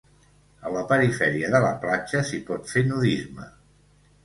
A 0.67 0.71
la 0.75 0.81
perifèria 0.91 1.51
de 1.57 1.61
la 1.65 1.69
platja, 1.85 2.23
s'hi 2.31 2.41
pot 2.51 2.73
fer 2.75 2.85
nudisme. 2.91 3.49